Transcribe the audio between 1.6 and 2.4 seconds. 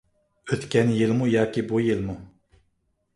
بۇ يىلمۇ؟